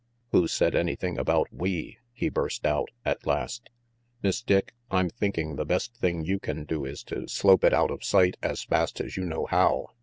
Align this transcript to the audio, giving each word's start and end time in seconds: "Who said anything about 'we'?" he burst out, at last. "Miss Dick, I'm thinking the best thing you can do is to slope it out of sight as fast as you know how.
"Who 0.31 0.47
said 0.47 0.73
anything 0.73 1.19
about 1.19 1.53
'we'?" 1.53 1.99
he 2.11 2.29
burst 2.29 2.65
out, 2.65 2.89
at 3.05 3.27
last. 3.27 3.69
"Miss 4.23 4.41
Dick, 4.41 4.73
I'm 4.89 5.11
thinking 5.11 5.57
the 5.57 5.63
best 5.63 5.95
thing 5.95 6.25
you 6.25 6.39
can 6.39 6.63
do 6.63 6.85
is 6.85 7.03
to 7.03 7.27
slope 7.27 7.63
it 7.63 7.71
out 7.71 7.91
of 7.91 8.03
sight 8.03 8.35
as 8.41 8.63
fast 8.63 8.99
as 8.99 9.15
you 9.15 9.25
know 9.25 9.45
how. 9.45 9.91